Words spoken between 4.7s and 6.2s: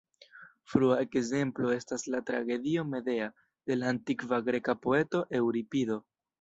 poeto Eŭripido.